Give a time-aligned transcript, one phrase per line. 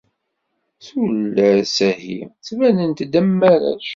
[0.85, 3.87] Tullas-ahi ttbanent-d am warrac.